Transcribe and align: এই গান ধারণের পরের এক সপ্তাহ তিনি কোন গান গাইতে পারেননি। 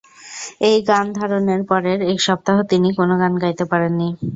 এই 0.67 0.77
গান 0.89 1.05
ধারণের 1.19 1.61
পরের 1.69 1.99
এক 2.11 2.19
সপ্তাহ 2.27 2.57
তিনি 2.71 2.89
কোন 2.97 3.09
গান 3.21 3.33
গাইতে 3.43 3.65
পারেননি। 3.71 4.09